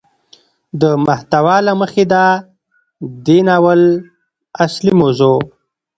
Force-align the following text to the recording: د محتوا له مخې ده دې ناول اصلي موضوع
د 0.81 0.83
محتوا 1.05 1.57
له 1.67 1.73
مخې 1.81 2.03
ده 2.11 2.23
دې 3.25 3.37
ناول 3.47 3.81
اصلي 4.65 4.93
موضوع 5.01 5.37